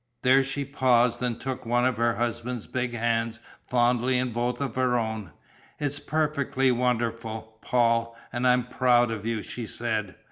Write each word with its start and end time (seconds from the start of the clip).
There 0.23 0.43
she 0.43 0.65
paused 0.65 1.21
and 1.21 1.39
took 1.39 1.63
one 1.63 1.85
of 1.85 1.97
her 1.97 2.15
husband's 2.15 2.65
big 2.65 2.91
hands 2.93 3.39
fondly 3.67 4.17
in 4.17 4.33
both 4.33 4.57
her 4.57 4.97
own. 4.97 5.29
"It's 5.79 5.99
perfectly 5.99 6.71
wonderful, 6.71 7.59
Paul 7.61 8.17
and 8.33 8.47
I'm 8.47 8.63
proud 8.65 9.11
of 9.11 9.27
you!" 9.27 9.43
she 9.43 9.67
said. 9.67 10.15